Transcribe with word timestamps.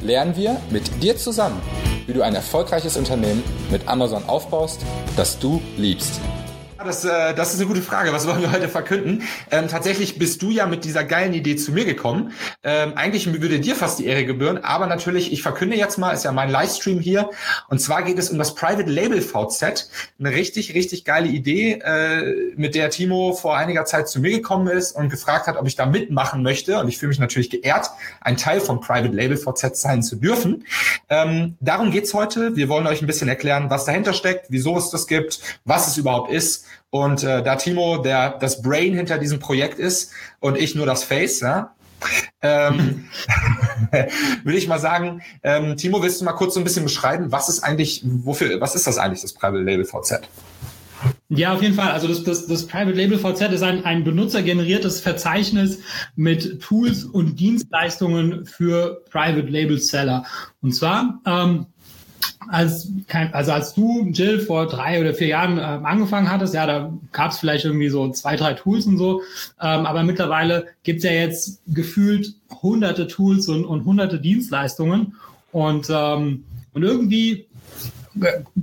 lernen 0.00 0.36
wir 0.36 0.60
mit 0.70 1.02
dir 1.02 1.16
zusammen, 1.16 1.60
wie 2.06 2.12
du 2.12 2.22
ein 2.22 2.34
erfolgreiches 2.34 2.96
Unternehmen 2.96 3.42
mit 3.70 3.88
Amazon 3.88 4.24
aufbaust, 4.26 4.80
das 5.16 5.38
du 5.38 5.60
liebst. 5.76 6.20
Das, 6.84 7.04
äh, 7.04 7.34
das 7.34 7.54
ist 7.54 7.60
eine 7.60 7.66
gute 7.66 7.82
Frage. 7.82 8.12
Was 8.12 8.28
wollen 8.28 8.40
wir 8.40 8.52
heute 8.52 8.68
verkünden? 8.68 9.24
Ähm, 9.50 9.66
tatsächlich 9.66 10.16
bist 10.16 10.42
du 10.42 10.50
ja 10.50 10.66
mit 10.66 10.84
dieser 10.84 11.02
geilen 11.02 11.34
Idee 11.34 11.56
zu 11.56 11.72
mir 11.72 11.84
gekommen. 11.84 12.32
Ähm, 12.62 12.92
eigentlich 12.94 13.26
würde 13.42 13.58
dir 13.58 13.74
fast 13.74 13.98
die 13.98 14.06
Ehre 14.06 14.24
gebühren, 14.24 14.58
aber 14.62 14.86
natürlich, 14.86 15.32
ich 15.32 15.42
verkünde 15.42 15.76
jetzt 15.76 15.98
mal, 15.98 16.12
ist 16.12 16.24
ja 16.24 16.30
mein 16.30 16.50
Livestream 16.50 17.00
hier. 17.00 17.30
Und 17.68 17.80
zwar 17.80 18.02
geht 18.04 18.16
es 18.18 18.30
um 18.30 18.38
das 18.38 18.54
Private 18.54 18.88
Label 18.88 19.20
VZ. 19.20 19.90
Eine 20.20 20.30
richtig, 20.30 20.72
richtig 20.74 21.04
geile 21.04 21.26
Idee, 21.26 21.80
äh, 21.82 22.54
mit 22.54 22.76
der 22.76 22.90
Timo 22.90 23.32
vor 23.32 23.56
einiger 23.56 23.84
Zeit 23.84 24.08
zu 24.08 24.20
mir 24.20 24.30
gekommen 24.30 24.68
ist 24.68 24.92
und 24.92 25.10
gefragt 25.10 25.48
hat, 25.48 25.56
ob 25.56 25.66
ich 25.66 25.74
da 25.74 25.84
mitmachen 25.84 26.44
möchte. 26.44 26.78
Und 26.78 26.88
ich 26.88 26.98
fühle 26.98 27.08
mich 27.08 27.18
natürlich 27.18 27.50
geehrt, 27.50 27.90
ein 28.20 28.36
Teil 28.36 28.60
vom 28.60 28.80
Private 28.80 29.12
Label 29.12 29.36
VZ 29.36 29.76
sein 29.76 30.04
zu 30.04 30.14
dürfen. 30.14 30.64
Ähm, 31.08 31.56
darum 31.58 31.90
geht's 31.90 32.14
heute. 32.14 32.54
Wir 32.54 32.68
wollen 32.68 32.86
euch 32.86 33.02
ein 33.02 33.08
bisschen 33.08 33.28
erklären, 33.28 33.68
was 33.68 33.84
dahinter 33.84 34.12
steckt, 34.12 34.46
wieso 34.50 34.78
es 34.78 34.90
das 34.90 35.08
gibt, 35.08 35.40
was 35.64 35.88
es 35.88 35.96
überhaupt 35.96 36.30
ist 36.30 36.67
und 36.90 37.22
äh, 37.22 37.42
da 37.42 37.56
Timo 37.56 37.98
der 37.98 38.38
das 38.38 38.62
Brain 38.62 38.94
hinter 38.94 39.18
diesem 39.18 39.38
Projekt 39.38 39.78
ist 39.78 40.12
und 40.40 40.56
ich 40.56 40.74
nur 40.74 40.86
das 40.86 41.04
Face, 41.04 41.40
ja, 41.40 41.74
ähm, 42.42 43.08
würde 44.44 44.58
ich 44.58 44.68
mal 44.68 44.78
sagen, 44.78 45.22
ähm, 45.42 45.76
Timo, 45.76 46.02
willst 46.02 46.20
du 46.20 46.24
mal 46.24 46.32
kurz 46.32 46.54
so 46.54 46.60
ein 46.60 46.64
bisschen 46.64 46.84
beschreiben, 46.84 47.32
was 47.32 47.48
ist 47.48 47.62
eigentlich, 47.62 48.02
wofür, 48.04 48.60
was 48.60 48.74
ist 48.74 48.86
das 48.86 48.98
eigentlich, 48.98 49.22
das 49.22 49.32
Private 49.32 49.62
Label 49.62 49.84
VZ? 49.84 50.20
Ja, 51.28 51.54
auf 51.54 51.62
jeden 51.62 51.74
Fall. 51.74 51.90
Also 51.90 52.08
das, 52.08 52.24
das, 52.24 52.46
das 52.46 52.66
Private 52.66 52.96
Label 52.96 53.18
VZ 53.18 53.52
ist 53.52 53.62
ein, 53.62 53.84
ein 53.84 54.02
benutzergeneriertes 54.02 55.00
Verzeichnis 55.00 55.78
mit 56.16 56.60
Tools 56.60 57.04
und 57.04 57.38
Dienstleistungen 57.38 58.46
für 58.46 59.02
Private 59.10 59.46
Label 59.46 59.78
Seller. 59.78 60.24
Und 60.60 60.74
zwar 60.74 61.20
ähm, 61.24 61.66
als, 62.48 62.90
also 63.32 63.52
als 63.52 63.74
du, 63.74 64.08
Jill, 64.10 64.40
vor 64.40 64.66
drei 64.66 65.00
oder 65.00 65.12
vier 65.12 65.28
Jahren 65.28 65.58
ähm, 65.58 65.84
angefangen 65.84 66.30
hattest, 66.30 66.54
ja, 66.54 66.66
da 66.66 66.92
gab 67.12 67.32
es 67.32 67.38
vielleicht 67.38 67.64
irgendwie 67.64 67.88
so 67.88 68.10
zwei, 68.10 68.36
drei 68.36 68.54
Tools 68.54 68.86
und 68.86 68.96
so. 68.96 69.20
Ähm, 69.60 69.86
aber 69.86 70.02
mittlerweile 70.02 70.66
gibt's 70.82 71.04
ja 71.04 71.10
jetzt 71.10 71.60
gefühlt 71.66 72.34
hunderte 72.62 73.06
Tools 73.06 73.48
und, 73.48 73.64
und 73.64 73.84
hunderte 73.84 74.18
Dienstleistungen. 74.18 75.16
Und, 75.52 75.88
ähm, 75.90 76.44
und 76.72 76.82
irgendwie 76.82 77.47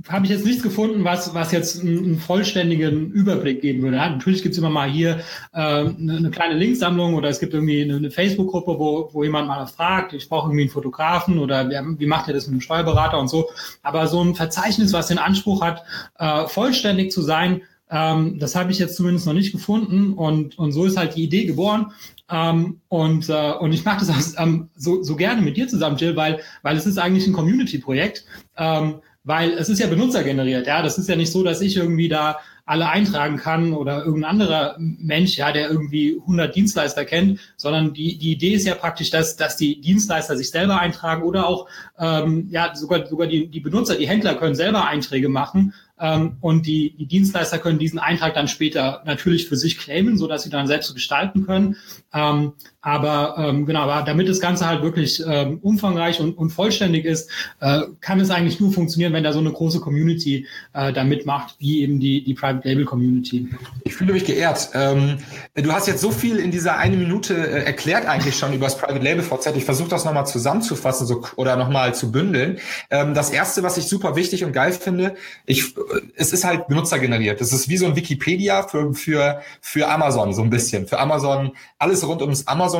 habe 0.08 0.24
ich 0.24 0.30
jetzt 0.30 0.44
nichts 0.44 0.62
gefunden, 0.62 1.04
was, 1.04 1.34
was 1.34 1.52
jetzt 1.52 1.80
einen, 1.80 2.18
vollständigen 2.18 3.10
Überblick 3.10 3.60
geben 3.60 3.82
würde. 3.82 3.96
Ja, 3.96 4.08
natürlich 4.10 4.42
gibt 4.42 4.52
es 4.52 4.58
immer 4.58 4.70
mal 4.70 4.88
hier 4.88 5.20
äh, 5.52 5.58
eine, 5.58 6.16
eine, 6.16 6.30
kleine 6.30 6.54
Linksammlung 6.54 7.14
oder 7.14 7.28
es 7.28 7.40
gibt 7.40 7.54
irgendwie 7.54 7.82
eine, 7.82 7.96
eine 7.96 8.10
Facebook-Gruppe, 8.10 8.78
wo, 8.78 9.10
wo 9.12 9.24
jemand 9.24 9.48
mal 9.48 9.66
fragt, 9.66 10.12
ich 10.12 10.28
brauche 10.28 10.46
irgendwie 10.46 10.62
einen 10.62 10.70
Fotografen 10.70 11.38
oder 11.38 11.68
wer, 11.68 11.84
wie 11.98 12.06
macht 12.06 12.28
ihr 12.28 12.34
das 12.34 12.46
mit 12.46 12.52
einem 12.52 12.60
Steuerberater 12.60 13.18
und 13.18 13.28
so. 13.28 13.48
Aber 13.82 14.06
so 14.06 14.22
ein 14.22 14.34
Verzeichnis, 14.34 14.92
was 14.92 15.08
den 15.08 15.18
Anspruch 15.18 15.62
hat, 15.62 15.82
äh, 16.18 16.46
vollständig 16.46 17.12
zu 17.12 17.22
sein, 17.22 17.62
ähm, 17.88 18.38
das 18.38 18.56
habe 18.56 18.72
ich 18.72 18.78
jetzt 18.78 18.96
zumindest 18.96 19.26
noch 19.26 19.32
nicht 19.32 19.52
gefunden 19.52 20.14
und, 20.14 20.58
und 20.58 20.72
so 20.72 20.84
ist 20.84 20.96
halt 20.96 21.16
die 21.16 21.22
Idee 21.22 21.44
geboren. 21.44 21.92
Ähm, 22.28 22.80
und, 22.88 23.28
äh, 23.28 23.52
und 23.52 23.72
ich 23.72 23.84
mache 23.84 24.04
das 24.04 24.34
ähm, 24.38 24.68
so, 24.76 25.02
so 25.02 25.14
gerne 25.14 25.42
mit 25.42 25.56
dir 25.56 25.68
zusammen, 25.68 25.96
Jill, 25.96 26.16
weil, 26.16 26.40
weil 26.62 26.76
es 26.76 26.86
ist 26.86 26.98
eigentlich 26.98 27.26
ein 27.26 27.32
Community-Projekt. 27.32 28.24
Ähm, 28.56 28.96
weil 29.26 29.50
es 29.50 29.68
ist 29.68 29.80
ja 29.80 29.88
benutzergeneriert, 29.88 30.66
ja. 30.68 30.82
Das 30.82 30.98
ist 30.98 31.08
ja 31.08 31.16
nicht 31.16 31.32
so, 31.32 31.42
dass 31.42 31.60
ich 31.60 31.76
irgendwie 31.76 32.08
da 32.08 32.38
alle 32.64 32.88
eintragen 32.88 33.36
kann 33.36 33.72
oder 33.72 34.04
irgendein 34.04 34.30
anderer 34.30 34.76
Mensch, 34.78 35.36
ja, 35.36 35.52
der 35.52 35.68
irgendwie 35.68 36.18
100 36.20 36.54
Dienstleister 36.54 37.04
kennt, 37.04 37.40
sondern 37.56 37.92
die, 37.92 38.18
die 38.18 38.32
Idee 38.32 38.54
ist 38.54 38.66
ja 38.66 38.74
praktisch, 38.74 39.10
dass, 39.10 39.36
dass 39.36 39.56
die 39.56 39.80
Dienstleister 39.80 40.36
sich 40.36 40.50
selber 40.50 40.80
eintragen 40.80 41.22
oder 41.22 41.46
auch, 41.46 41.68
ähm, 41.98 42.48
ja, 42.50 42.74
sogar, 42.74 43.06
sogar 43.06 43.26
die, 43.26 43.48
die 43.48 43.60
Benutzer, 43.60 43.96
die 43.96 44.08
Händler 44.08 44.34
können 44.34 44.56
selber 44.56 44.86
Einträge 44.86 45.28
machen 45.28 45.74
ähm, 45.98 46.38
und 46.40 46.66
die, 46.66 46.94
die 46.96 47.06
Dienstleister 47.06 47.58
können 47.58 47.78
diesen 47.78 48.00
Eintrag 48.00 48.34
dann 48.34 48.48
später 48.48 49.02
natürlich 49.06 49.48
für 49.48 49.56
sich 49.56 49.78
claimen, 49.78 50.18
so 50.18 50.26
dass 50.26 50.42
sie 50.42 50.50
dann 50.50 50.66
selbst 50.66 50.92
gestalten 50.92 51.46
können. 51.46 51.76
Ähm, 52.12 52.54
aber 52.86 53.34
ähm, 53.36 53.66
genau, 53.66 53.80
aber 53.80 54.06
damit 54.06 54.28
das 54.28 54.38
Ganze 54.38 54.64
halt 54.64 54.80
wirklich 54.80 55.20
ähm, 55.26 55.58
umfangreich 55.60 56.20
und, 56.20 56.38
und 56.38 56.50
vollständig 56.50 57.04
ist, 57.04 57.28
äh, 57.58 57.80
kann 58.00 58.20
es 58.20 58.30
eigentlich 58.30 58.60
nur 58.60 58.72
funktionieren, 58.72 59.12
wenn 59.12 59.24
da 59.24 59.32
so 59.32 59.40
eine 59.40 59.50
große 59.50 59.80
Community 59.80 60.46
äh, 60.72 60.92
da 60.92 61.02
mitmacht, 61.02 61.56
wie 61.58 61.80
eben 61.80 61.98
die, 61.98 62.22
die 62.22 62.34
Private 62.34 62.68
Label 62.68 62.84
Community. 62.84 63.48
Ich 63.82 63.96
fühle 63.96 64.12
mich 64.12 64.24
geehrt. 64.24 64.70
Ähm, 64.74 65.18
du 65.56 65.72
hast 65.72 65.88
jetzt 65.88 66.00
so 66.00 66.12
viel 66.12 66.36
in 66.36 66.52
dieser 66.52 66.78
eine 66.78 66.96
Minute 66.96 67.34
äh, 67.34 67.64
erklärt 67.64 68.06
eigentlich 68.06 68.38
schon 68.38 68.52
über 68.52 68.66
das 68.66 68.78
Private 68.78 69.02
Label 69.02 69.24
VZ. 69.24 69.56
Ich 69.56 69.64
versuche 69.64 69.88
das 69.88 70.04
nochmal 70.04 70.28
zusammenzufassen 70.28 71.08
so, 71.08 71.24
oder 71.34 71.56
nochmal 71.56 71.92
zu 71.92 72.12
bündeln. 72.12 72.60
Ähm, 72.90 73.14
das 73.14 73.30
erste, 73.30 73.64
was 73.64 73.76
ich 73.78 73.86
super 73.86 74.14
wichtig 74.14 74.44
und 74.44 74.52
geil 74.52 74.70
finde, 74.70 75.16
ich 75.44 75.74
es 76.14 76.32
ist 76.32 76.44
halt 76.44 76.68
benutzergeneriert. 76.68 77.40
Es 77.40 77.52
ist 77.52 77.68
wie 77.68 77.78
so 77.78 77.86
ein 77.86 77.96
Wikipedia 77.96 78.62
für, 78.62 78.94
für, 78.94 79.42
für 79.60 79.88
Amazon, 79.88 80.32
so 80.32 80.42
ein 80.42 80.50
bisschen. 80.50 80.86
Für 80.86 81.00
Amazon, 81.00 81.50
alles 81.80 82.06
rund 82.06 82.22
ums 82.22 82.46
Amazon-Universum, 82.46 82.75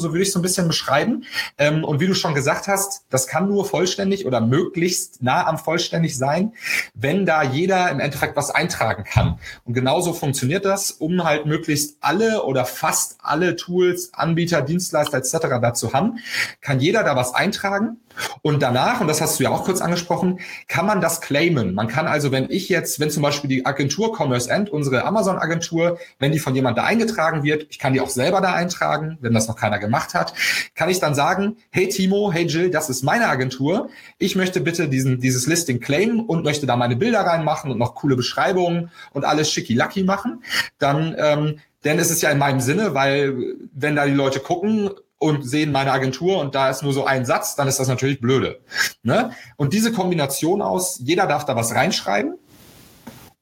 so 0.00 0.10
würde 0.12 0.22
ich 0.22 0.28
es 0.28 0.34
so 0.34 0.38
ein 0.38 0.42
bisschen 0.42 0.66
beschreiben. 0.66 1.24
Ähm, 1.58 1.84
und 1.84 2.00
wie 2.00 2.06
du 2.06 2.14
schon 2.14 2.34
gesagt 2.34 2.68
hast, 2.68 3.04
das 3.10 3.26
kann 3.26 3.48
nur 3.48 3.64
vollständig 3.64 4.26
oder 4.26 4.40
möglichst 4.40 5.22
nah 5.22 5.46
am 5.46 5.58
vollständig 5.58 6.16
sein, 6.16 6.52
wenn 6.94 7.26
da 7.26 7.42
jeder 7.42 7.90
im 7.90 8.00
Endeffekt 8.00 8.36
was 8.36 8.50
eintragen 8.50 9.04
kann. 9.04 9.38
Und 9.64 9.74
genauso 9.74 10.12
funktioniert 10.12 10.64
das, 10.64 10.90
um 10.90 11.24
halt 11.24 11.46
möglichst 11.46 11.96
alle 12.00 12.44
oder 12.44 12.64
fast 12.64 13.18
alle 13.22 13.56
Tools, 13.56 14.12
Anbieter, 14.14 14.62
Dienstleister 14.62 15.18
etc. 15.18 15.60
dazu 15.60 15.92
haben, 15.92 16.18
kann 16.60 16.80
jeder 16.80 17.02
da 17.04 17.16
was 17.16 17.34
eintragen 17.34 17.98
und 18.42 18.62
danach, 18.62 19.00
und 19.00 19.08
das 19.08 19.20
hast 19.20 19.38
du 19.38 19.44
ja 19.44 19.50
auch 19.50 19.64
kurz 19.64 19.80
angesprochen, 19.80 20.40
kann 20.66 20.86
man 20.86 21.00
das 21.00 21.20
claimen. 21.20 21.74
Man 21.74 21.88
kann 21.88 22.06
also, 22.06 22.32
wenn 22.32 22.50
ich 22.50 22.68
jetzt, 22.68 23.00
wenn 23.00 23.10
zum 23.10 23.22
Beispiel 23.22 23.48
die 23.48 23.66
Agentur 23.66 24.16
Commerce 24.16 24.50
End, 24.50 24.70
unsere 24.70 25.04
Amazon-Agentur, 25.04 25.98
wenn 26.18 26.32
die 26.32 26.38
von 26.38 26.54
jemand 26.54 26.78
da 26.78 26.84
eingetragen 26.84 27.42
wird, 27.42 27.66
ich 27.70 27.78
kann 27.78 27.92
die 27.92 28.00
auch 28.00 28.08
selber 28.08 28.40
da 28.40 28.52
eintragen, 28.52 29.18
wenn 29.20 29.34
das 29.34 29.48
noch 29.48 29.56
keiner 29.56 29.78
gemacht 29.78 30.14
hat, 30.14 30.34
kann 30.74 30.88
ich 30.88 31.00
dann 31.00 31.14
sagen, 31.14 31.56
hey 31.70 31.88
Timo, 31.88 32.32
hey 32.32 32.46
Jill, 32.46 32.70
das 32.70 32.90
ist 32.90 33.02
meine 33.02 33.28
Agentur. 33.28 33.88
Ich 34.18 34.36
möchte 34.36 34.60
bitte 34.60 34.88
diesen, 34.88 35.20
dieses 35.20 35.46
Listing 35.46 35.80
claimen 35.80 36.20
und 36.20 36.44
möchte 36.44 36.66
da 36.66 36.76
meine 36.76 36.96
Bilder 36.96 37.20
reinmachen 37.20 37.70
und 37.70 37.78
noch 37.78 37.94
coole 37.94 38.16
Beschreibungen 38.16 38.90
und 39.12 39.24
alles 39.24 39.50
schicki-lucky 39.50 40.04
machen. 40.04 40.42
Dann, 40.78 41.14
ähm, 41.18 41.58
denn 41.84 41.98
es 41.98 42.10
ist 42.10 42.22
ja 42.22 42.30
in 42.30 42.38
meinem 42.38 42.60
Sinne, 42.60 42.94
weil 42.94 43.54
wenn 43.72 43.96
da 43.96 44.06
die 44.06 44.12
Leute 44.12 44.40
gucken, 44.40 44.90
und 45.18 45.48
sehen 45.48 45.72
meine 45.72 45.92
Agentur 45.92 46.38
und 46.38 46.54
da 46.54 46.70
ist 46.70 46.82
nur 46.82 46.92
so 46.92 47.04
ein 47.04 47.26
Satz, 47.26 47.56
dann 47.56 47.68
ist 47.68 47.80
das 47.80 47.88
natürlich 47.88 48.20
blöde. 48.20 48.60
Ne? 49.02 49.32
Und 49.56 49.72
diese 49.72 49.92
Kombination 49.92 50.62
aus, 50.62 51.00
jeder 51.02 51.26
darf 51.26 51.44
da 51.44 51.56
was 51.56 51.74
reinschreiben 51.74 52.34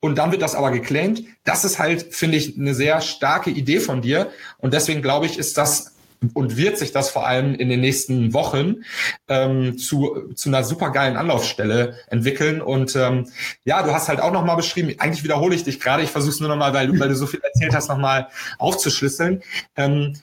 und 0.01 0.17
dann 0.17 0.33
wird 0.33 0.43
das 0.43 0.55
aber 0.55 0.71
geclaimed, 0.71 1.25
das 1.45 1.65
ist 1.65 1.79
halt, 1.79 2.15
finde 2.15 2.39
ich, 2.39 2.57
eine 2.59 2.75
sehr 2.75 3.01
starke 3.01 3.51
Idee 3.51 3.81
von 3.81 4.01
dir 4.03 4.31
und 4.59 4.73
deswegen 4.73 5.03
glaube 5.03 5.27
ich, 5.27 5.39
ist 5.39 5.59
das 5.59 5.97
und 6.35 6.57
wird 6.57 6.79
sich 6.79 6.93
das 6.93 7.11
vor 7.11 7.27
allem 7.27 7.55
in 7.55 7.69
den 7.69 7.81
nächsten 7.81 8.33
Wochen 8.33 8.77
ähm, 9.29 9.79
zu, 9.79 10.33
zu 10.35 10.49
einer 10.49 10.65
supergeilen 10.65 11.17
Anlaufstelle 11.17 11.99
entwickeln. 12.09 12.63
Und 12.63 12.97
ähm, 12.97 13.29
ja, 13.65 13.83
du 13.83 13.93
hast 13.93 14.09
halt 14.09 14.21
auch 14.21 14.33
nochmal 14.33 14.57
beschrieben, 14.57 14.95
eigentlich 14.99 15.25
wiederhole 15.25 15.55
ich 15.55 15.65
dich 15.65 15.81
gerade, 15.81 16.03
ich 16.03 16.11
versuche 16.11 16.33
es 16.33 16.41
nur 16.41 16.49
nochmal, 16.49 16.73
weil, 16.73 16.99
weil 16.99 17.09
du 17.09 17.15
so 17.15 17.27
viel 17.27 17.41
erzählt 17.41 17.75
hast, 17.75 17.89
nochmal 17.89 18.29
aufzuschlüsseln. 18.59 19.43
Ähm, 19.77 20.15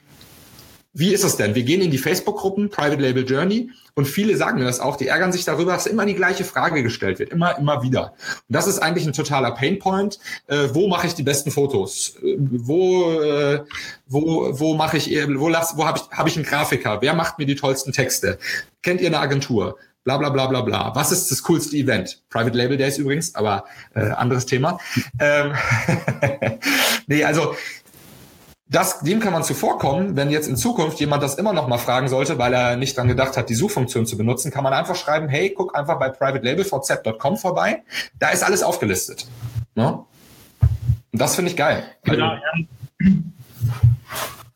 wie 0.94 1.12
ist 1.12 1.24
es 1.24 1.38
denn? 1.38 1.56
Wir 1.56 1.64
gehen 1.64 1.82
in 1.82 1.90
die 1.90 1.98
Facebook-Gruppen, 1.98 2.70
Private 2.70 3.02
Label 3.02 3.26
Journey, 3.26 3.72
und 3.96 4.06
viele 4.06 4.38
sagen 4.38 4.60
mir 4.60 4.66
das 4.66 4.80
auch, 4.80 4.96
die 4.96 5.08
ärgern 5.08 5.32
sich 5.32 5.44
darüber, 5.44 5.74
dass 5.74 5.88
immer 5.88 6.06
die 6.06 6.16
gleiche 6.16 6.44
Frage 6.44 6.82
gestellt 6.84 7.20
wird, 7.20 7.30
immer, 7.30 7.58
immer 7.58 7.84
wieder. 7.84 8.14
Und 8.48 8.56
das 8.56 8.68
ist 8.68 8.80
eigentlich 8.80 9.06
ein 9.06 9.14
totaler 9.14 9.52
Painpoint. 9.52 10.20
Äh, 10.48 10.70
wo 10.74 10.88
mache 10.88 11.08
ich 11.08 11.14
die 11.14 11.24
besten 11.24 11.52
Fotos? 11.52 12.16
Äh, 12.24 12.38
wo, 12.40 13.12
äh, 13.22 13.64
wo, 14.08 14.60
wo 14.60 14.76
mache 14.76 14.98
ich, 14.98 15.10
wo 15.36 15.48
lass, 15.48 15.78
wo 15.78 15.86
habe 15.86 16.00
ich, 16.00 16.18
habe 16.18 16.30
ich 16.30 16.36
einen 16.36 16.46
Grafiker? 16.46 17.02
Wer 17.02 17.14
macht 17.14 17.38
mir 17.38 17.46
die 17.46 17.56
tollsten 17.56 17.92
Texte? 17.92 18.38
Kennt 18.82 19.02
ihr 19.02 19.08
eine 19.08 19.20
Agentur? 19.20 19.78
Bla 20.04 20.18
bla 20.18 20.30
bla 20.30 20.48
bla 20.48 20.62
bla. 20.62 20.96
Was 20.96 21.12
ist 21.12 21.32
das 21.32 21.44
coolste 21.44 21.78
Event? 21.78 22.24
Private 22.30 22.58
Label 22.58 22.78
Days 22.78 22.98
übrigens, 22.98 23.36
aber 23.36 23.66
äh, 23.96 24.02
anderes 24.02 24.46
Thema. 24.46 24.80
Ähm 25.20 25.54
nee, 27.08 27.24
also 27.24 27.56
das, 28.74 29.02
dem 29.02 29.20
kann 29.20 29.34
man 29.34 29.44
zuvorkommen, 29.44 30.16
wenn 30.16 30.32
jetzt 30.32 30.48
in 30.48 30.58
Zukunft 30.58 31.00
jemand 31.00 31.22
das 31.22 31.36
immer 31.36 31.54
noch 31.54 31.68
mal 31.68 31.78
fragen 31.78 32.08
sollte, 32.08 32.40
weil 32.40 32.54
er 32.54 32.76
nicht 32.76 32.98
dran 32.98 33.08
gedacht 33.08 33.38
hat, 33.38 33.48
die 33.50 33.54
Suchfunktion 33.54 34.08
zu 34.08 34.18
benutzen, 34.18 34.52
kann 34.52 34.64
man 34.64 34.74
einfach 34.74 34.96
schreiben, 34.96 35.30
hey, 35.30 35.54
guck 35.56 35.78
einfach 35.78 36.00
bei 36.00 36.10
privatelabelvz.com 36.10 37.38
vorbei. 37.38 37.84
Da 38.18 38.30
ist 38.30 38.44
alles 38.44 38.64
aufgelistet. 38.64 39.28
Ne? 39.76 40.00
Und 41.12 41.22
das 41.22 41.36
finde 41.36 41.52
ich 41.52 41.58
geil. 41.58 41.84
Genau, 42.04 42.32
also, 42.32 42.42
ja. 42.42 43.12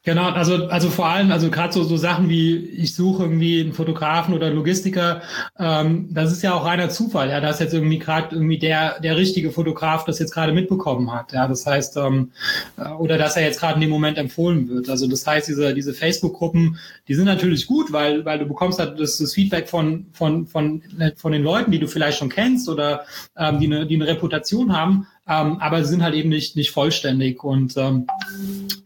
Genau, 0.08 0.30
also, 0.30 0.68
also 0.68 0.90
vor 0.90 1.08
allem, 1.08 1.34
also 1.34 1.52
gerade 1.52 1.74
so, 1.74 1.84
so 1.84 1.98
Sachen 1.98 2.30
wie, 2.30 2.56
ich 2.56 2.96
suche 2.96 3.24
irgendwie 3.24 3.60
einen 3.60 3.74
Fotografen 3.74 4.34
oder 4.34 4.50
Logistiker, 4.50 5.22
ähm, 5.60 6.08
das 6.12 6.32
ist 6.32 6.42
ja 6.44 6.54
auch 6.54 6.64
reiner 6.64 6.88
Zufall, 6.88 7.30
ja, 7.30 7.42
dass 7.42 7.60
jetzt 7.60 7.74
irgendwie 7.74 8.00
gerade 8.00 8.34
irgendwie 8.34 8.58
der, 8.58 9.02
der 9.02 9.18
richtige 9.18 9.52
Fotograf 9.52 10.06
das 10.06 10.20
jetzt 10.20 10.34
gerade 10.34 10.54
mitbekommen 10.54 11.12
hat, 11.12 11.34
ja, 11.34 11.46
das 11.50 11.66
heißt, 11.66 11.98
ähm, 11.98 12.32
äh, 12.78 12.88
oder 12.88 13.18
dass 13.18 13.36
er 13.36 13.44
jetzt 13.44 13.60
gerade 13.60 13.74
in 13.74 13.82
dem 13.82 13.90
Moment 13.90 14.18
empfohlen 14.18 14.70
wird. 14.70 14.88
Also 14.88 15.10
das 15.10 15.28
heißt, 15.28 15.50
diese, 15.50 15.74
diese 15.74 15.94
Facebook-Gruppen, 15.94 16.80
die 17.10 17.14
sind 17.14 17.26
natürlich 17.26 17.68
gut, 17.68 17.92
weil, 17.92 18.24
weil 18.24 18.40
du 18.40 18.46
bekommst 18.46 18.80
halt 18.80 18.98
das, 19.02 19.18
das 19.18 19.34
Feedback 19.34 19.68
von, 19.68 20.06
von, 20.14 20.48
von, 20.48 20.84
von 21.18 21.32
den 21.34 21.44
Leuten, 21.44 21.70
die 21.70 21.80
du 21.80 21.88
vielleicht 21.90 22.20
schon 22.20 22.30
kennst 22.30 22.70
oder 22.70 23.04
ähm, 23.38 23.60
die, 23.60 23.66
eine, 23.66 23.86
die 23.86 23.96
eine 23.96 24.08
Reputation 24.08 24.72
haben, 24.72 25.06
ähm, 25.28 25.58
aber 25.60 25.84
sie 25.84 25.90
sind 25.90 26.04
halt 26.04 26.16
eben 26.16 26.30
nicht, 26.30 26.56
nicht 26.56 26.72
vollständig 26.72 27.44
und 27.44 27.76
ähm, 27.78 28.08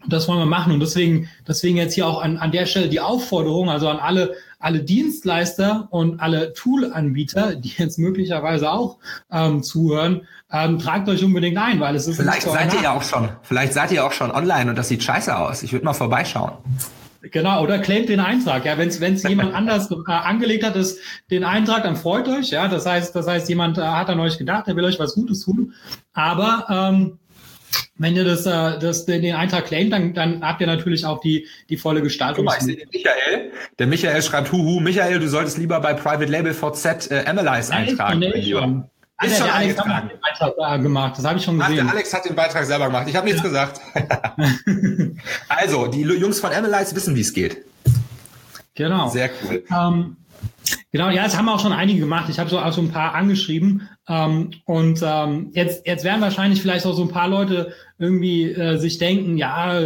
das 0.06 0.28
wollen 0.28 0.40
wir 0.40 0.46
machen 0.46 0.72
und 0.72 0.80
deswegen, 0.80 1.28
deswegen 1.46 1.76
jetzt 1.76 1.94
hier 1.94 2.06
auch 2.06 2.22
an, 2.22 2.36
an 2.38 2.50
der 2.50 2.66
Stelle 2.66 2.88
die 2.88 3.00
Aufforderung, 3.00 3.70
also 3.70 3.88
an 3.88 3.98
alle, 3.98 4.34
alle 4.58 4.80
Dienstleister 4.80 5.88
und 5.90 6.20
alle 6.20 6.52
Tool-Anbieter, 6.52 7.54
die 7.54 7.72
jetzt 7.76 7.98
möglicherweise 7.98 8.70
auch 8.70 8.98
ähm, 9.30 9.62
zuhören, 9.62 10.26
ähm, 10.50 10.78
tragt 10.78 11.08
euch 11.08 11.24
unbedingt 11.24 11.58
ein, 11.58 11.80
weil 11.80 11.94
es 11.94 12.06
ist 12.06 12.16
vielleicht 12.16 12.42
seid 12.42 12.74
ihr 12.74 12.82
ja 12.82 12.92
auch 12.92 13.02
schon, 13.02 13.30
vielleicht 13.42 13.72
seid 13.72 13.92
ihr 13.92 14.04
auch 14.04 14.12
schon 14.12 14.30
online 14.30 14.70
und 14.70 14.76
das 14.76 14.88
sieht 14.88 15.02
scheiße 15.02 15.36
aus. 15.36 15.62
Ich 15.62 15.72
würde 15.72 15.84
mal 15.84 15.94
vorbeischauen. 15.94 16.52
Genau, 17.30 17.62
oder 17.62 17.78
claimt 17.78 18.08
den 18.08 18.20
Eintrag. 18.20 18.64
Ja, 18.64 18.76
wenn 18.78 18.88
es 18.88 19.22
jemand 19.22 19.54
anders 19.54 19.90
äh, 19.90 20.10
angelegt 20.10 20.64
hat, 20.64 20.74
ist 20.74 20.98
den 21.30 21.44
Eintrag, 21.44 21.84
dann 21.84 21.96
freut 21.96 22.26
euch. 22.28 22.50
Ja, 22.50 22.68
das 22.68 22.84
heißt, 22.84 23.14
das 23.14 23.26
heißt, 23.28 23.48
jemand 23.48 23.78
äh, 23.78 23.82
hat 23.82 24.08
an 24.08 24.18
euch 24.18 24.38
gedacht, 24.38 24.66
der 24.66 24.74
will 24.76 24.84
euch 24.84 24.98
was 24.98 25.14
Gutes 25.14 25.44
tun. 25.44 25.74
Aber 26.12 26.66
ähm, 26.68 27.18
wenn 27.96 28.16
ihr 28.16 28.24
das, 28.24 28.44
äh, 28.46 28.78
das, 28.78 29.06
den 29.06 29.34
Eintrag 29.34 29.66
claimt, 29.66 29.92
dann, 29.92 30.14
dann 30.14 30.42
habt 30.42 30.60
ihr 30.60 30.66
natürlich 30.66 31.06
auch 31.06 31.20
die, 31.20 31.46
die 31.68 31.76
volle 31.76 32.02
Gestaltung. 32.02 32.44
Guck 32.44 32.54
mal, 32.54 32.58
ich 32.58 32.64
sehe 32.64 32.76
den 32.76 32.88
Michael. 32.92 33.52
Der 33.78 33.86
Michael 33.86 34.22
schreibt, 34.22 34.50
huhu, 34.50 34.80
Michael, 34.80 35.20
du 35.20 35.28
solltest 35.28 35.58
lieber 35.58 35.80
bei 35.80 35.94
Private 35.94 36.30
Label 36.30 36.54
VZ 36.54 37.10
äh, 37.10 37.24
Analyze 37.26 37.72
eintragen. 37.72 38.22
Ja, 38.22 38.88
ist 39.24 39.38
schon 39.38 39.46
der 39.46 39.54
Alex 39.54 39.78
hat 39.78 40.10
den 40.10 40.20
Beitrag 40.20 40.82
gemacht, 40.82 41.18
das 41.18 41.24
habe 41.24 41.38
ich 41.38 41.44
schon 41.44 41.58
gesehen. 41.58 41.78
Ach, 41.80 41.84
der 41.84 41.92
Alex 41.92 42.14
hat 42.14 42.24
den 42.24 42.34
Beitrag 42.34 42.64
selber 42.64 42.86
gemacht. 42.86 43.06
Ich 43.08 43.16
habe 43.16 43.26
nichts 43.26 43.42
ja. 43.42 43.48
gesagt. 43.48 43.80
also, 45.48 45.86
die 45.86 46.02
Jungs 46.02 46.40
von 46.40 46.52
Analyze 46.52 46.94
wissen, 46.94 47.14
wie 47.14 47.20
es 47.20 47.32
geht. 47.32 47.64
Genau. 48.74 49.08
Sehr 49.08 49.30
cool. 49.44 49.64
Ähm, 49.70 50.16
genau, 50.90 51.10
ja, 51.10 51.24
das 51.24 51.36
haben 51.36 51.48
auch 51.48 51.60
schon 51.60 51.72
einige 51.72 52.00
gemacht. 52.00 52.28
Ich 52.30 52.38
habe 52.38 52.48
so 52.48 52.58
auch 52.58 52.72
so 52.72 52.80
ein 52.80 52.90
paar 52.90 53.14
angeschrieben. 53.14 53.88
Ähm, 54.08 54.50
und 54.64 55.00
ähm, 55.02 55.50
jetzt, 55.52 55.86
jetzt 55.86 56.04
werden 56.04 56.20
wahrscheinlich 56.20 56.60
vielleicht 56.60 56.86
auch 56.86 56.94
so 56.94 57.02
ein 57.02 57.10
paar 57.10 57.28
Leute 57.28 57.72
irgendwie 57.98 58.50
äh, 58.50 58.78
sich 58.78 58.98
denken, 58.98 59.36
ja, 59.36 59.80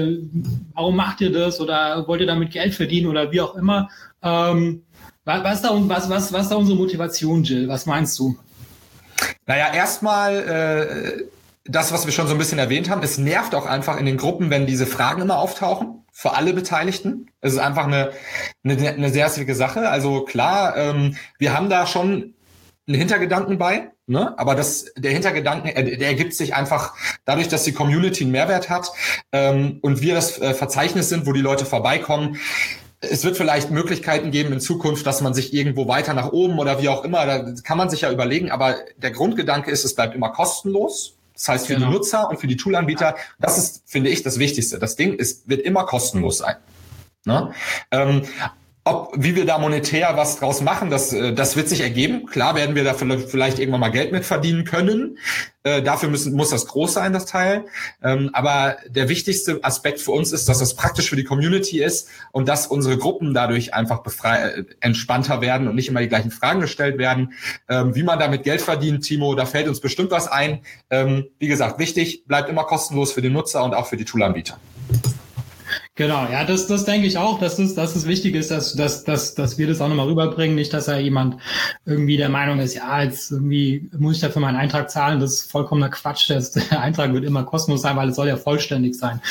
warum 0.74 0.96
macht 0.96 1.20
ihr 1.20 1.32
das 1.32 1.60
oder 1.60 2.06
wollt 2.08 2.20
ihr 2.20 2.26
damit 2.26 2.52
Geld 2.52 2.74
verdienen 2.74 3.08
oder 3.08 3.32
wie 3.32 3.40
auch 3.40 3.56
immer. 3.56 3.90
Ähm, 4.22 4.82
was, 5.24 5.42
was, 5.42 5.62
da, 5.62 5.70
was, 5.72 6.08
was, 6.08 6.32
was 6.32 6.42
ist 6.42 6.48
da 6.50 6.56
unsere 6.56 6.78
Motivation, 6.78 7.42
Jill? 7.42 7.68
Was 7.68 7.84
meinst 7.84 8.18
du? 8.18 8.36
Naja, 9.46 9.72
erstmal 9.72 10.36
äh, 10.38 11.24
das, 11.64 11.92
was 11.92 12.06
wir 12.06 12.12
schon 12.12 12.26
so 12.26 12.34
ein 12.34 12.38
bisschen 12.38 12.58
erwähnt 12.58 12.90
haben, 12.90 13.02
es 13.02 13.18
nervt 13.18 13.54
auch 13.54 13.66
einfach 13.66 13.98
in 13.98 14.06
den 14.06 14.16
Gruppen, 14.16 14.50
wenn 14.50 14.66
diese 14.66 14.86
Fragen 14.86 15.22
immer 15.22 15.38
auftauchen, 15.38 16.04
für 16.12 16.34
alle 16.34 16.52
Beteiligten. 16.52 17.30
Es 17.40 17.52
ist 17.52 17.58
einfach 17.58 17.86
eine, 17.86 18.12
eine, 18.64 18.88
eine 18.88 19.10
sehr 19.10 19.28
schwierige 19.28 19.54
Sache. 19.54 19.88
Also 19.88 20.24
klar, 20.24 20.76
ähm, 20.76 21.16
wir 21.38 21.54
haben 21.54 21.68
da 21.68 21.86
schon 21.86 22.34
einen 22.88 22.98
Hintergedanken 22.98 23.58
bei, 23.58 23.90
ne? 24.06 24.38
aber 24.38 24.54
das, 24.54 24.86
der 24.96 25.10
Hintergedanken, 25.10 25.70
äh, 25.70 25.96
der 25.96 26.08
ergibt 26.08 26.34
sich 26.34 26.54
einfach 26.54 26.94
dadurch, 27.24 27.48
dass 27.48 27.64
die 27.64 27.72
Community 27.72 28.24
einen 28.24 28.32
Mehrwert 28.32 28.70
hat 28.70 28.92
ähm, 29.32 29.78
und 29.82 30.00
wir 30.02 30.14
das 30.14 30.40
äh, 30.40 30.54
Verzeichnis 30.54 31.08
sind, 31.08 31.26
wo 31.26 31.32
die 31.32 31.40
Leute 31.40 31.66
vorbeikommen 31.66 32.38
es 33.00 33.24
wird 33.24 33.36
vielleicht 33.36 33.70
Möglichkeiten 33.70 34.30
geben 34.30 34.52
in 34.52 34.60
Zukunft, 34.60 35.06
dass 35.06 35.20
man 35.20 35.34
sich 35.34 35.52
irgendwo 35.52 35.86
weiter 35.88 36.14
nach 36.14 36.32
oben 36.32 36.58
oder 36.58 36.80
wie 36.80 36.88
auch 36.88 37.04
immer, 37.04 37.26
da 37.26 37.52
kann 37.62 37.78
man 37.78 37.90
sich 37.90 38.02
ja 38.02 38.10
überlegen, 38.10 38.50
aber 38.50 38.76
der 38.96 39.10
Grundgedanke 39.10 39.70
ist, 39.70 39.84
es 39.84 39.94
bleibt 39.94 40.14
immer 40.14 40.30
kostenlos. 40.30 41.14
Das 41.34 41.48
heißt, 41.48 41.66
für 41.66 41.74
genau. 41.74 41.88
die 41.88 41.92
Nutzer 41.92 42.30
und 42.30 42.40
für 42.40 42.46
die 42.46 42.56
Toolanbieter, 42.56 43.14
das 43.38 43.58
ist, 43.58 43.82
finde 43.84 44.08
ich, 44.08 44.22
das 44.22 44.38
Wichtigste. 44.38 44.78
Das 44.78 44.96
Ding 44.96 45.14
ist, 45.14 45.46
wird 45.48 45.60
immer 45.60 45.84
kostenlos 45.84 46.38
sein. 46.38 46.56
Ne? 47.26 47.52
Ähm, 47.90 48.22
ob, 48.86 49.12
wie 49.16 49.34
wir 49.34 49.44
da 49.46 49.58
monetär 49.58 50.16
was 50.16 50.38
draus 50.38 50.60
machen, 50.60 50.90
das, 50.90 51.12
äh, 51.12 51.32
das 51.32 51.56
wird 51.56 51.68
sich 51.68 51.80
ergeben. 51.80 52.26
Klar 52.26 52.54
werden 52.54 52.76
wir 52.76 52.84
da 52.84 52.94
vielleicht 52.94 53.58
irgendwann 53.58 53.80
mal 53.80 53.90
Geld 53.90 54.12
mit 54.12 54.24
verdienen 54.24 54.64
können. 54.64 55.18
Äh, 55.64 55.82
dafür 55.82 56.08
müssen, 56.08 56.34
muss 56.34 56.50
das 56.50 56.68
groß 56.68 56.94
sein, 56.94 57.12
das 57.12 57.26
Teil. 57.26 57.64
Ähm, 58.00 58.30
aber 58.32 58.76
der 58.88 59.08
wichtigste 59.08 59.58
Aspekt 59.62 60.00
für 60.00 60.12
uns 60.12 60.30
ist, 60.30 60.48
dass 60.48 60.60
das 60.60 60.76
praktisch 60.76 61.10
für 61.10 61.16
die 61.16 61.24
Community 61.24 61.82
ist 61.82 62.08
und 62.30 62.46
dass 62.46 62.68
unsere 62.68 62.96
Gruppen 62.96 63.34
dadurch 63.34 63.74
einfach 63.74 64.04
befrei 64.04 64.36
äh, 64.36 64.64
entspannter 64.78 65.40
werden 65.40 65.66
und 65.66 65.74
nicht 65.74 65.88
immer 65.88 66.00
die 66.00 66.08
gleichen 66.08 66.30
Fragen 66.30 66.60
gestellt 66.60 66.96
werden. 66.96 67.32
Ähm, 67.68 67.96
wie 67.96 68.04
man 68.04 68.20
damit 68.20 68.44
Geld 68.44 68.60
verdient, 68.60 69.02
Timo, 69.04 69.34
da 69.34 69.46
fällt 69.46 69.66
uns 69.66 69.80
bestimmt 69.80 70.12
was 70.12 70.28
ein. 70.28 70.60
Ähm, 70.90 71.26
wie 71.40 71.48
gesagt, 71.48 71.80
wichtig, 71.80 72.24
bleibt 72.26 72.48
immer 72.48 72.62
kostenlos 72.62 73.10
für 73.10 73.20
den 73.20 73.32
Nutzer 73.32 73.64
und 73.64 73.74
auch 73.74 73.88
für 73.88 73.96
die 73.96 74.04
Toolanbieter. 74.04 74.60
Genau, 75.98 76.28
ja, 76.30 76.44
das, 76.44 76.66
das 76.66 76.84
denke 76.84 77.06
ich 77.06 77.16
auch, 77.16 77.38
dass 77.38 77.58
es, 77.58 77.74
dass 77.74 77.96
es 77.96 78.06
wichtig 78.06 78.34
ist, 78.34 78.50
dass, 78.50 78.74
dass, 78.74 79.04
dass, 79.04 79.34
dass 79.34 79.56
wir 79.56 79.66
das 79.66 79.80
auch 79.80 79.88
nochmal 79.88 80.08
rüberbringen. 80.08 80.54
Nicht, 80.54 80.74
dass 80.74 80.84
da 80.84 80.98
jemand 80.98 81.38
irgendwie 81.86 82.18
der 82.18 82.28
Meinung 82.28 82.58
ist, 82.58 82.74
ja, 82.74 83.02
jetzt 83.02 83.32
irgendwie 83.32 83.88
muss 83.96 84.16
ich 84.16 84.20
dafür 84.20 84.42
meinen 84.42 84.56
Eintrag 84.56 84.90
zahlen. 84.90 85.20
Das 85.20 85.32
ist 85.32 85.50
vollkommener 85.50 85.88
Quatsch. 85.88 86.28
Der 86.28 86.80
Eintrag 86.82 87.14
wird 87.14 87.24
immer 87.24 87.44
kostenlos 87.44 87.80
sein, 87.80 87.96
weil 87.96 88.10
es 88.10 88.16
soll 88.16 88.28
ja 88.28 88.36
vollständig 88.36 88.94
sein. 88.94 89.22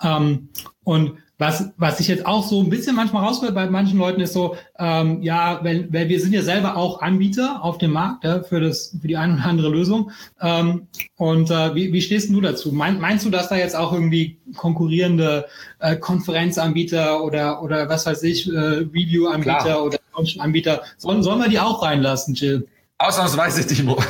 Ähm, 0.00 0.48
und 0.84 1.18
was, 1.42 1.70
was 1.76 1.98
ich 1.98 2.06
jetzt 2.06 2.24
auch 2.24 2.44
so 2.44 2.62
ein 2.62 2.70
bisschen 2.70 2.94
manchmal 2.94 3.24
raushört 3.24 3.54
bei 3.54 3.68
manchen 3.68 3.98
Leuten 3.98 4.20
ist 4.20 4.32
so, 4.32 4.56
ähm, 4.78 5.22
ja, 5.22 5.58
weil, 5.64 5.92
weil 5.92 6.08
wir 6.08 6.20
sind 6.20 6.32
ja 6.32 6.42
selber 6.42 6.76
auch 6.76 7.02
Anbieter 7.02 7.64
auf 7.64 7.78
dem 7.78 7.90
Markt 7.90 8.22
ja, 8.22 8.44
für, 8.44 8.60
das, 8.60 8.96
für 9.00 9.08
die 9.08 9.16
eine 9.16 9.34
oder 9.34 9.46
andere 9.46 9.68
Lösung. 9.68 10.12
Ähm, 10.40 10.86
und 11.16 11.50
äh, 11.50 11.74
wie, 11.74 11.92
wie 11.92 12.00
stehst 12.00 12.30
du 12.30 12.40
dazu? 12.40 12.70
Mein, 12.70 13.00
meinst 13.00 13.24
du, 13.24 13.30
dass 13.30 13.48
da 13.48 13.56
jetzt 13.56 13.74
auch 13.74 13.92
irgendwie 13.92 14.38
konkurrierende 14.56 15.46
äh, 15.80 15.96
Konferenzanbieter 15.96 17.24
oder, 17.24 17.60
oder 17.62 17.88
was 17.88 18.06
weiß 18.06 18.22
ich, 18.22 18.48
äh, 18.48 18.56
Review-Anbieter 18.56 19.84
oder 19.84 19.98
Anbieter, 20.38 20.82
sollen, 20.96 21.24
sollen 21.24 21.40
wir 21.40 21.48
die 21.48 21.58
auch 21.58 21.82
reinlassen, 21.82 22.34
Jill? 22.34 22.68
Ausnahmsweise, 22.98 23.66
Timo. 23.66 24.00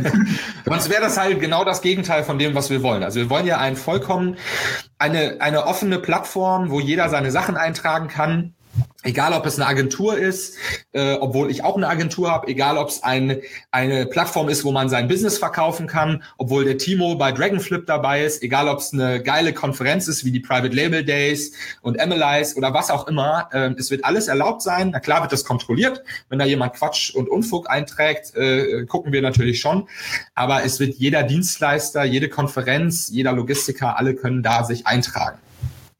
Sonst 0.64 0.90
wäre 0.90 1.00
das 1.00 1.16
halt 1.16 1.38
genau 1.40 1.64
das 1.64 1.80
Gegenteil 1.80 2.24
von 2.24 2.38
dem, 2.38 2.54
was 2.54 2.70
wir 2.70 2.82
wollen. 2.82 3.02
Also 3.02 3.20
wir 3.20 3.30
wollen 3.30 3.46
ja 3.46 3.58
ein 3.58 3.76
vollkommen, 3.76 4.36
eine, 4.98 5.36
eine 5.40 5.66
offene 5.66 5.98
Plattform, 5.98 6.70
wo 6.70 6.80
jeder 6.80 7.08
seine 7.08 7.30
Sachen 7.30 7.56
eintragen 7.56 8.08
kann 8.08 8.54
Egal, 9.04 9.32
ob 9.32 9.44
es 9.46 9.56
eine 9.56 9.66
Agentur 9.66 10.16
ist, 10.16 10.56
äh, 10.92 11.14
obwohl 11.14 11.50
ich 11.50 11.64
auch 11.64 11.76
eine 11.76 11.88
Agentur 11.88 12.30
habe, 12.30 12.46
egal, 12.46 12.78
ob 12.78 12.88
es 12.88 13.02
ein, 13.02 13.40
eine 13.72 14.06
Plattform 14.06 14.48
ist, 14.48 14.64
wo 14.64 14.70
man 14.70 14.88
sein 14.88 15.08
Business 15.08 15.38
verkaufen 15.38 15.88
kann, 15.88 16.22
obwohl 16.38 16.64
der 16.64 16.78
Timo 16.78 17.16
bei 17.16 17.32
Dragonflip 17.32 17.86
dabei 17.86 18.24
ist, 18.24 18.44
egal, 18.44 18.68
ob 18.68 18.78
es 18.78 18.92
eine 18.92 19.20
geile 19.20 19.52
Konferenz 19.54 20.06
ist, 20.06 20.24
wie 20.24 20.30
die 20.30 20.38
Private 20.38 20.72
Label 20.74 21.04
Days 21.04 21.52
und 21.80 21.96
MLIs 21.96 22.56
oder 22.56 22.74
was 22.74 22.90
auch 22.90 23.08
immer. 23.08 23.48
Äh, 23.52 23.74
es 23.76 23.90
wird 23.90 24.04
alles 24.04 24.28
erlaubt 24.28 24.62
sein. 24.62 24.90
Na 24.92 25.00
klar 25.00 25.22
wird 25.22 25.32
das 25.32 25.44
kontrolliert. 25.44 26.04
Wenn 26.28 26.38
da 26.38 26.44
jemand 26.44 26.74
Quatsch 26.74 27.12
und 27.12 27.28
Unfug 27.28 27.68
einträgt, 27.68 28.36
äh, 28.36 28.86
gucken 28.86 29.12
wir 29.12 29.20
natürlich 29.20 29.60
schon. 29.60 29.88
Aber 30.36 30.62
es 30.62 30.78
wird 30.78 30.94
jeder 30.94 31.24
Dienstleister, 31.24 32.04
jede 32.04 32.28
Konferenz, 32.28 33.08
jeder 33.08 33.32
Logistiker, 33.32 33.98
alle 33.98 34.14
können 34.14 34.44
da 34.44 34.62
sich 34.62 34.86
eintragen. 34.86 35.38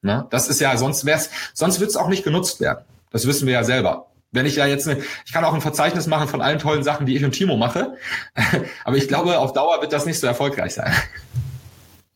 Ne? 0.02 0.26
Das 0.30 0.48
ist 0.48 0.60
ja, 0.60 0.76
sonst 0.76 1.04
wär's, 1.06 1.30
sonst 1.54 1.80
wird 1.80 1.90
es 1.90 1.96
auch 1.96 2.08
nicht 2.08 2.24
genutzt 2.24 2.60
werden. 2.60 2.84
Das 3.10 3.26
wissen 3.26 3.46
wir 3.46 3.54
ja 3.54 3.64
selber. 3.64 4.08
Wenn 4.32 4.46
ich 4.46 4.56
ja 4.56 4.66
jetzt, 4.66 4.86
ne, 4.86 4.98
ich 5.26 5.32
kann 5.32 5.44
auch 5.44 5.54
ein 5.54 5.60
Verzeichnis 5.60 6.06
machen 6.06 6.26
von 6.26 6.40
allen 6.40 6.58
tollen 6.58 6.82
Sachen, 6.82 7.06
die 7.06 7.14
ich 7.14 7.24
und 7.24 7.32
Timo 7.32 7.56
mache, 7.56 7.94
aber 8.84 8.96
ich 8.96 9.06
glaube, 9.08 9.38
auf 9.38 9.52
Dauer 9.52 9.80
wird 9.80 9.92
das 9.92 10.06
nicht 10.06 10.18
so 10.18 10.26
erfolgreich 10.26 10.74
sein. 10.74 10.92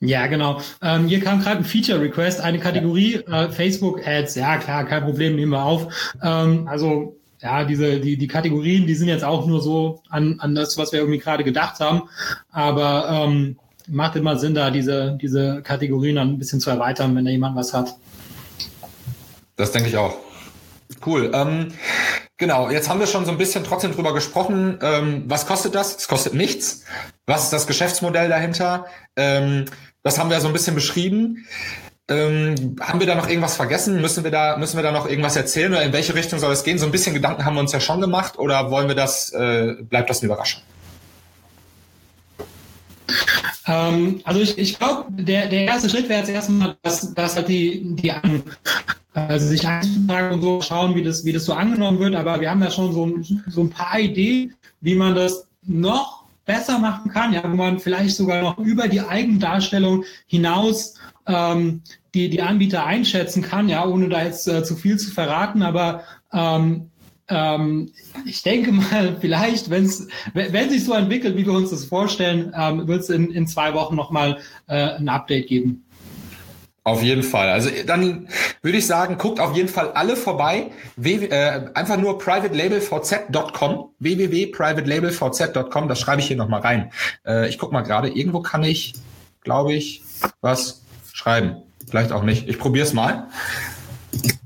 Ja, 0.00 0.26
genau. 0.26 0.61
Ähm, 0.83 1.07
hier 1.07 1.21
kam 1.21 1.40
gerade 1.40 1.59
ein 1.59 1.64
Feature-Request, 1.64 2.40
eine 2.40 2.59
Kategorie 2.59 3.14
äh, 3.14 3.49
Facebook-Ads. 3.50 4.35
Ja, 4.35 4.59
klar, 4.59 4.85
kein 4.85 5.05
Problem, 5.05 5.37
nehmen 5.37 5.52
wir 5.52 5.62
auf. 5.62 6.14
Ähm, 6.23 6.69
also 6.69 7.16
ja, 7.40 7.64
diese 7.64 8.00
die 8.00 8.16
die 8.16 8.26
Kategorien, 8.26 8.87
die 8.87 8.95
sind 8.95 9.09
jetzt 9.09 9.25
auch 9.25 9.47
nur 9.47 9.62
so 9.62 10.02
an 10.09 10.40
an 10.40 10.55
das, 10.55 10.76
was 10.78 10.93
wir 10.93 11.00
irgendwie 11.00 11.19
gerade 11.19 11.45
gedacht 11.45 11.81
haben. 11.81 12.02
Aber 12.50 13.09
ähm, 13.11 13.59
macht 13.88 14.16
immer 14.16 14.37
Sinn, 14.38 14.55
da 14.55 14.71
diese, 14.71 15.19
diese 15.21 15.62
Kategorien 15.62 16.16
dann 16.16 16.31
ein 16.31 16.38
bisschen 16.38 16.61
zu 16.61 16.71
erweitern, 16.71 17.14
wenn 17.16 17.25
da 17.25 17.31
jemand 17.31 17.57
was 17.57 17.73
hat. 17.73 17.97
Das 19.57 19.73
denke 19.73 19.88
ich 19.88 19.97
auch. 19.97 20.16
Cool. 21.05 21.31
Ähm, 21.35 21.69
genau, 22.37 22.71
jetzt 22.71 22.88
haben 22.88 23.00
wir 23.00 23.07
schon 23.07 23.25
so 23.25 23.31
ein 23.31 23.38
bisschen 23.38 23.64
trotzdem 23.64 23.93
drüber 23.93 24.14
gesprochen. 24.14 24.78
Ähm, 24.83 25.25
was 25.26 25.47
kostet 25.47 25.75
das? 25.75 25.97
Es 25.97 26.09
kostet 26.09 26.35
nichts. 26.35 26.85
Was 27.26 27.45
ist 27.45 27.52
das 27.52 27.66
Geschäftsmodell 27.66 28.28
dahinter? 28.28 28.87
Ähm, 29.16 29.64
das 30.02 30.19
haben 30.19 30.31
wir 30.31 30.40
so 30.40 30.47
ein 30.47 30.52
bisschen 30.52 30.75
beschrieben. 30.75 31.47
Ähm, 32.09 32.76
haben 32.81 33.00
wir 33.00 33.07
da 33.07 33.16
noch 33.16 33.28
irgendwas 33.28 33.57
vergessen? 33.57 34.00
Müssen 34.00 34.23
wir 34.23 34.31
da 34.31 34.57
müssen 34.59 34.76
wir 34.76 34.85
da 34.85 34.93
noch 34.93 35.09
irgendwas 35.09 35.35
erzählen 35.35 35.73
oder 35.73 35.83
in 35.83 35.93
welche 35.93 36.14
Richtung 36.14 36.38
soll 36.38 36.52
es 36.52 36.62
gehen? 36.62 36.78
So 36.78 36.87
ein 36.87 36.93
bisschen 36.93 37.14
Gedanken 37.14 37.45
haben 37.45 37.55
wir 37.55 37.61
uns 37.61 37.73
ja 37.73 37.81
schon 37.81 38.00
gemacht 38.00 38.38
oder 38.38 38.71
wollen 38.71 38.87
wir 38.87 38.95
das 38.95 39.33
äh, 39.33 39.75
bleibt 39.83 40.09
das 40.09 40.21
eine 40.21 40.26
Überraschung? 40.26 40.62
Ähm, 43.66 44.20
also 44.25 44.40
ich, 44.40 44.56
ich 44.58 44.78
glaube, 44.78 45.06
der, 45.11 45.49
der 45.49 45.64
erste 45.64 45.90
Schritt 45.90 46.08
wäre 46.08 46.20
jetzt 46.20 46.30
erstmal, 46.30 46.76
dass, 46.82 47.12
dass 47.14 47.37
halt 47.37 47.49
die, 47.49 47.82
die 47.96 48.12
also 49.12 49.46
sich 49.46 49.66
einzutragen 49.66 50.35
und 50.35 50.42
so 50.42 50.61
schauen, 50.61 50.94
wie 50.94 51.02
das, 51.02 51.25
wie 51.25 51.32
das 51.32 51.44
so 51.44 51.54
angenommen 51.54 51.99
wird. 51.99 52.14
Aber 52.14 52.40
wir 52.40 52.50
haben 52.50 52.62
ja 52.62 52.70
schon 52.70 52.92
so, 52.92 53.18
so 53.49 53.61
ein 53.62 53.70
paar 53.70 53.99
Ideen, 53.99 54.54
wie 54.80 54.94
man 54.94 55.14
das 55.14 55.49
noch 55.62 56.25
besser 56.44 56.78
machen 56.78 57.11
kann, 57.11 57.32
ja, 57.32 57.42
wo 57.42 57.56
man 57.56 57.80
vielleicht 57.80 58.14
sogar 58.14 58.40
noch 58.40 58.58
über 58.58 58.87
die 58.88 59.00
Eigendarstellung 59.00 60.04
hinaus 60.26 60.94
ähm, 61.26 61.82
die, 62.14 62.30
die 62.30 62.40
Anbieter 62.40 62.87
einschätzen 62.87 63.42
kann, 63.42 63.68
ja, 63.68 63.85
ohne 63.85 64.08
da 64.08 64.23
jetzt 64.23 64.46
äh, 64.46 64.62
zu 64.62 64.76
viel 64.76 64.96
zu 64.96 65.11
verraten, 65.11 65.62
aber 65.62 66.04
ähm, 66.32 66.90
ähm, 67.28 67.92
ich 68.25 68.42
denke 68.42 68.73
mal, 68.73 69.16
vielleicht, 69.21 69.71
wenn's, 69.71 70.09
wenn 70.35 70.71
sich 70.71 70.85
so 70.85 70.92
entwickelt, 70.92 71.37
wie 71.37 71.47
wir 71.47 71.52
uns 71.52 71.71
das 71.71 71.85
vorstellen, 71.85 72.52
ähm, 72.56 72.87
wird 72.87 73.00
es 73.00 73.11
in, 73.11 73.30
in 73.30 73.47
zwei 73.47 73.75
Wochen 73.75 73.97
nochmal 73.97 74.38
äh, 74.68 74.95
ein 74.97 75.09
Update 75.09 75.49
geben. 75.49 75.83
Auf 76.87 77.02
jeden 77.02 77.25
Fall. 77.25 77.49
Also 77.49 77.68
dann 77.85 78.28
würde 78.62 78.78
ich 78.78 78.87
sagen, 78.87 79.18
guckt 79.18 79.40
auf 79.40 79.56
jeden 79.56 79.68
Fall 79.68 79.90
alle 79.95 80.14
vorbei. 80.14 80.71
W 80.95 81.26
äh, 81.26 81.68
einfach 81.75 81.97
nur 81.97 82.16
privatelabelvz.com, 82.16 83.88
www.privatelabelvz.com, 83.99 85.88
das 85.88 85.99
schreibe 85.99 86.21
ich 86.21 86.28
hier 86.28 86.37
nochmal 86.37 86.61
rein. 86.61 86.92
Äh, 87.26 87.49
ich 87.49 87.59
guck 87.59 87.73
mal 87.73 87.83
gerade, 87.83 88.09
irgendwo 88.09 88.40
kann 88.40 88.62
ich, 88.62 88.92
glaube 89.42 89.75
ich, 89.75 90.04
was 90.40 90.83
schreiben. 91.12 91.56
Vielleicht 91.90 92.12
auch 92.12 92.23
nicht. 92.23 92.49
Ich 92.49 92.61
probiere 92.61 92.87
es 92.87 92.92
mal. 92.92 93.30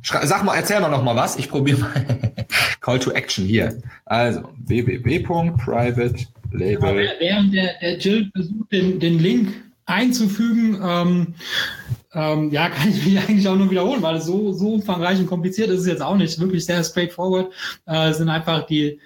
Sag 0.02 0.44
mal, 0.44 0.56
erzähl 0.56 0.80
mal 0.80 0.88
noch 0.88 1.04
mal 1.04 1.16
was. 1.16 1.36
Ich 1.36 1.48
probiere 1.48 1.80
mal. 1.80 1.92
Call 2.80 2.98
to 2.98 3.12
Action 3.12 3.44
hier. 3.44 3.80
Also 4.06 4.42
www.privatelabel. 4.66 7.10
Während 7.18 7.54
der, 7.54 7.74
der 7.80 7.98
Jill 7.98 8.30
versucht, 8.34 8.72
den, 8.72 8.98
den 8.98 9.18
Link 9.18 9.52
einzufügen, 9.86 10.80
ähm, 10.82 11.34
ähm, 12.12 12.50
ja, 12.50 12.68
kann 12.70 12.88
ich 12.88 13.04
mich 13.04 13.20
eigentlich 13.20 13.46
auch 13.46 13.54
nur 13.54 13.70
wiederholen, 13.70 14.02
weil 14.02 14.20
so, 14.20 14.52
so 14.52 14.74
umfangreich 14.74 15.20
und 15.20 15.26
kompliziert 15.26 15.70
ist 15.70 15.78
es 15.80 15.86
jetzt 15.86 16.02
auch 16.02 16.16
nicht. 16.16 16.40
Wirklich 16.40 16.64
sehr 16.64 16.82
straightforward. 16.82 17.52
Äh, 17.86 18.12
sind 18.14 18.28
einfach 18.28 18.66
die, 18.66 18.98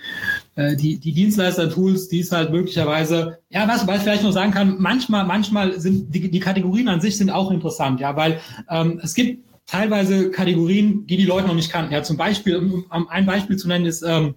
äh, 0.55 0.75
die, 0.77 0.99
die 0.99 1.13
Dienstleister-Tools, 1.13 2.09
die 2.09 2.21
es 2.21 2.33
halt 2.33 2.51
möglicherweise, 2.51 3.41
ja, 3.51 3.69
was, 3.69 3.87
was 3.87 3.99
ich 3.99 4.05
vielleicht 4.05 4.23
noch 4.23 4.33
sagen 4.33 4.53
kann, 4.53 4.77
manchmal, 4.79 5.27
manchmal 5.27 5.79
sind 5.79 6.15
die, 6.15 6.31
die 6.31 6.41
Kategorien 6.41 6.89
an 6.89 7.03
sich 7.03 7.19
sind 7.19 7.29
auch 7.31 7.51
interessant, 7.51 8.01
ja, 8.01 8.17
weil 8.17 8.41
ähm, 8.71 9.01
es 9.03 9.15
gibt 9.15 9.45
teilweise 9.67 10.31
Kategorien, 10.31 11.07
die 11.07 11.17
die 11.17 11.25
Leute 11.25 11.49
noch 11.49 11.55
nicht 11.55 11.71
kannten. 11.71 11.93
Ja, 11.93 12.03
zum 12.03 12.17
Beispiel, 12.17 12.57
um, 12.57 12.87
ein 13.09 13.27
Beispiel 13.27 13.57
zu 13.57 13.69
nennen, 13.69 13.87
ist 13.87 14.03
ähm, 14.03 14.35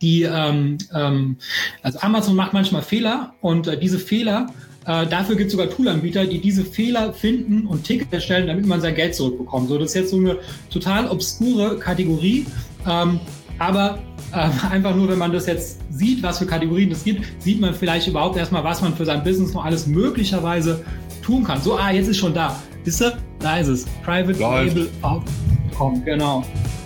die, 0.00 0.22
ähm, 0.22 0.78
ähm, 0.94 1.36
also 1.82 1.98
Amazon 2.00 2.36
macht 2.36 2.52
manchmal 2.52 2.82
Fehler 2.82 3.34
und 3.40 3.66
äh, 3.66 3.78
diese 3.78 3.98
Fehler 3.98 4.46
äh, 4.86 5.06
dafür 5.06 5.36
gibt 5.36 5.48
es 5.48 5.52
sogar 5.52 5.68
Toolanbieter, 5.68 6.26
die 6.26 6.40
diese 6.40 6.64
Fehler 6.64 7.12
finden 7.12 7.66
und 7.66 7.84
Tickets 7.84 8.12
erstellen, 8.12 8.46
damit 8.46 8.66
man 8.66 8.80
sein 8.80 8.94
Geld 8.94 9.14
zurückbekommt. 9.14 9.68
So, 9.68 9.78
das 9.78 9.90
ist 9.90 9.94
jetzt 9.94 10.10
so 10.10 10.16
eine 10.16 10.38
total 10.70 11.08
obskure 11.08 11.78
Kategorie, 11.78 12.46
ähm, 12.88 13.20
aber 13.58 13.98
äh, 14.32 14.48
einfach 14.70 14.94
nur, 14.96 15.08
wenn 15.08 15.18
man 15.18 15.32
das 15.32 15.46
jetzt 15.46 15.80
sieht, 15.90 16.22
was 16.22 16.38
für 16.38 16.46
Kategorien 16.46 16.90
es 16.90 17.04
gibt, 17.04 17.24
sieht 17.42 17.60
man 17.60 17.74
vielleicht 17.74 18.08
überhaupt 18.08 18.36
erstmal, 18.36 18.64
was 18.64 18.80
man 18.80 18.96
für 18.96 19.04
sein 19.04 19.22
Business 19.22 19.52
noch 19.52 19.64
alles 19.64 19.86
möglicherweise 19.86 20.84
tun 21.22 21.44
kann. 21.44 21.60
So, 21.60 21.76
ah, 21.76 21.90
jetzt 21.90 22.08
ist 22.08 22.18
schon 22.18 22.32
da. 22.32 22.60
Wisst 22.84 23.02
ihr? 23.02 23.29
Da 23.40 23.58
ist 23.58 23.68
es. 23.68 23.86
Private 24.04 24.38
Läuft. 24.38 24.76
Label 24.76 24.90
Outcome, 25.02 26.00
genau. 26.04 26.44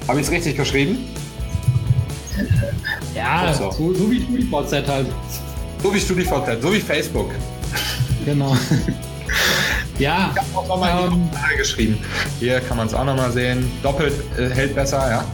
Habe 0.09 0.21
ich 0.21 0.27
es 0.27 0.33
richtig 0.33 0.57
geschrieben? 0.57 0.99
Ja, 3.15 3.55
so, 3.55 3.71
so, 3.71 3.95
so 3.95 4.11
wie 4.11 4.21
StudiVZ 4.21 4.89
halt. 4.89 5.07
So 5.81 5.95
wie 5.95 6.01
StudiVZ, 6.01 6.61
so 6.61 6.73
wie 6.73 6.81
Facebook. 6.81 7.31
Genau. 8.25 8.57
ja. 9.99 10.33
Ich 10.35 10.41
habe 10.41 10.59
auch 10.59 10.67
nochmal 10.67 11.05
ähm, 11.07 11.31
geschrieben. 11.57 11.97
Hier 12.41 12.61
kann 12.61 12.77
man 12.77 12.89
es 12.89 12.95
auch 12.95 13.05
nochmal 13.05 13.31
sehen. 13.31 13.71
Doppelt 13.85 14.15
äh, 14.37 14.49
hält 14.51 14.75
besser, 14.75 15.09
ja. 15.09 15.25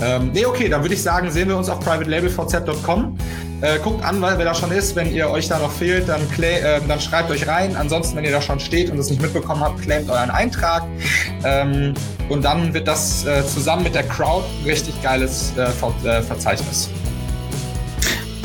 Ähm, 0.00 0.30
nee, 0.32 0.46
okay, 0.46 0.68
dann 0.68 0.82
würde 0.82 0.94
ich 0.94 1.02
sagen, 1.02 1.28
sehen 1.28 1.48
wir 1.48 1.56
uns 1.56 1.68
auf 1.68 1.80
privatelabelvz.com. 1.80 3.18
Äh, 3.60 3.80
guckt 3.80 4.04
an, 4.04 4.22
wer 4.22 4.36
da 4.36 4.54
schon 4.54 4.70
ist. 4.70 4.94
Wenn 4.94 5.12
ihr 5.12 5.30
euch 5.30 5.48
da 5.48 5.58
noch 5.58 5.72
fehlt, 5.72 6.08
dann, 6.08 6.20
äh, 6.40 6.80
dann 6.86 7.00
schreibt 7.00 7.30
euch 7.30 7.48
rein. 7.48 7.74
Ansonsten, 7.76 8.16
wenn 8.16 8.24
ihr 8.24 8.30
da 8.30 8.40
schon 8.40 8.60
steht 8.60 8.88
und 8.90 8.98
es 8.98 9.10
nicht 9.10 9.20
mitbekommen 9.20 9.62
habt, 9.62 9.82
claimt 9.82 10.08
euren 10.08 10.30
Eintrag. 10.30 10.84
Ähm, 11.44 11.94
und 12.28 12.44
dann 12.44 12.72
wird 12.72 12.86
das 12.86 13.26
äh, 13.26 13.44
zusammen 13.44 13.82
mit 13.82 13.96
der 13.96 14.04
Crowd 14.04 14.44
ein 14.60 14.64
richtig 14.64 15.02
geiles 15.02 15.52
äh, 15.56 15.66
Ver 15.66 15.92
äh, 16.04 16.22
Verzeichnis. 16.22 16.88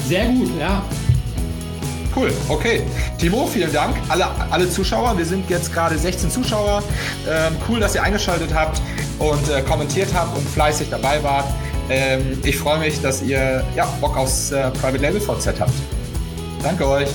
Sehr 0.07 0.25
gut, 0.25 0.49
ja. 0.59 0.83
Cool, 2.15 2.31
okay. 2.49 2.81
Timo, 3.17 3.47
vielen 3.47 3.73
Dank. 3.73 3.95
Alle, 4.09 4.27
alle 4.49 4.69
Zuschauer, 4.69 5.17
wir 5.17 5.25
sind 5.25 5.49
jetzt 5.49 5.73
gerade 5.73 5.97
16 5.97 6.31
Zuschauer. 6.31 6.83
Ähm, 7.27 7.55
cool, 7.67 7.79
dass 7.79 7.95
ihr 7.95 8.03
eingeschaltet 8.03 8.53
habt 8.53 8.81
und 9.19 9.49
äh, 9.49 9.61
kommentiert 9.61 10.09
habt 10.13 10.35
und 10.37 10.47
fleißig 10.47 10.89
dabei 10.89 11.21
wart. 11.23 11.45
Ähm, 11.89 12.39
ich 12.43 12.57
freue 12.57 12.79
mich, 12.79 13.01
dass 13.01 13.21
ihr 13.21 13.63
ja, 13.75 13.85
Bock 13.99 14.17
aufs 14.17 14.51
äh, 14.51 14.69
Private 14.71 14.97
Label 14.97 15.21
VZ 15.21 15.59
habt. 15.59 15.73
Danke 16.61 16.87
euch. 16.87 17.09